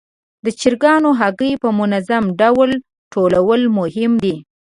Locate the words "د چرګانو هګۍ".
0.43-1.53